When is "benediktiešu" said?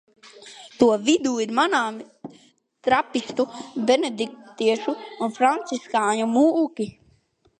3.91-4.97